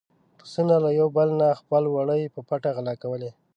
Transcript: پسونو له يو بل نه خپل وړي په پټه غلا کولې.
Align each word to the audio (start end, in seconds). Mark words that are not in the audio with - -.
پسونو 0.39 0.75
له 0.83 0.89
يو 0.99 1.07
بل 1.17 1.29
نه 1.39 1.47
خپل 1.59 1.83
وړي 1.89 2.21
په 2.33 2.39
پټه 2.49 2.69
غلا 2.75 2.93
کولې. 3.03 3.31